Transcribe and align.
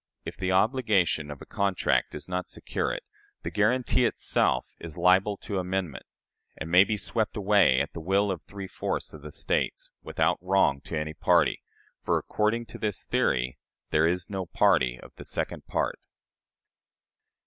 If 0.25 0.35
the 0.35 0.51
obligation 0.51 1.29
of 1.29 1.43
a 1.43 1.45
contract 1.45 2.13
does 2.13 2.27
not 2.27 2.49
secure 2.49 2.91
it, 2.91 3.03
the 3.43 3.51
guarantee 3.51 4.05
itself 4.05 4.73
is 4.79 4.97
liable 4.97 5.37
to 5.41 5.59
amendment, 5.59 6.07
and 6.57 6.71
may 6.71 6.83
be 6.83 6.97
swept 6.97 7.37
away 7.37 7.79
at 7.79 7.93
the 7.93 7.99
will 8.01 8.31
of 8.31 8.41
three 8.41 8.65
fourths 8.67 9.13
of 9.13 9.21
the 9.21 9.31
States, 9.31 9.91
without 10.01 10.39
wrong 10.41 10.81
to 10.85 10.97
any 10.97 11.13
party 11.13 11.61
for, 12.03 12.17
according 12.17 12.65
to 12.65 12.79
this 12.79 13.03
theory, 13.03 13.59
there 13.91 14.07
is 14.07 14.27
no 14.27 14.47
party 14.47 14.99
of 14.99 15.13
the 15.17 15.23
second 15.23 15.67
part. 15.67 15.99